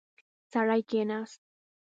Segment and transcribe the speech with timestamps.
[0.51, 1.41] سړی کېناست.